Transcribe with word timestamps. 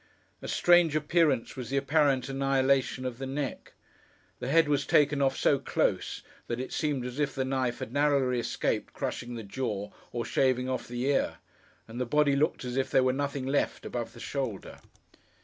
A 0.41 0.47
strange 0.47 0.95
appearance 0.95 1.55
was 1.55 1.69
the 1.69 1.77
apparent 1.77 2.27
annihilation 2.27 3.05
of 3.05 3.19
the 3.19 3.27
neck. 3.27 3.73
The 4.39 4.47
head 4.47 4.67
was 4.67 4.87
taken 4.87 5.21
off 5.21 5.37
so 5.37 5.59
close, 5.59 6.23
that 6.47 6.59
it 6.59 6.73
seemed 6.73 7.05
as 7.05 7.19
if 7.19 7.35
the 7.35 7.45
knife 7.45 7.77
had 7.77 7.93
narrowly 7.93 8.39
escaped 8.39 8.93
crushing 8.95 9.35
the 9.35 9.43
jaw, 9.43 9.91
or 10.11 10.25
shaving 10.25 10.67
off 10.67 10.87
the 10.87 11.05
ear; 11.05 11.35
and 11.87 12.01
the 12.01 12.07
body 12.07 12.35
looked 12.35 12.65
as 12.65 12.77
if 12.77 12.89
there 12.89 13.03
were 13.03 13.13
nothing 13.13 13.45
left 13.45 13.85
above 13.85 14.13
the 14.13 14.19
shoulder. 14.19 14.79